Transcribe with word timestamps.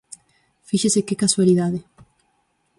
¡Fíxese 0.69 1.05
que 1.07 1.19
casualidade! 1.23 1.79